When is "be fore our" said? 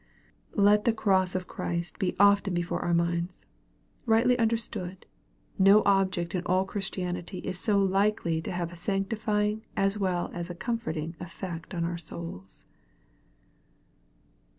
2.55-2.91